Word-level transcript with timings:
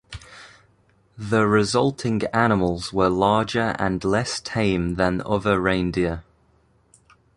The 1.15 1.45
resulting 1.45 2.23
animals 2.33 2.91
were 2.91 3.07
larger 3.07 3.75
and 3.77 4.03
less 4.03 4.39
tame 4.41 4.95
than 4.95 5.21
other 5.23 5.59
reindeer. 5.61 6.23